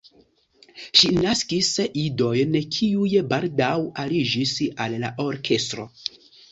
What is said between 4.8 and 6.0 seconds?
al la orkestro.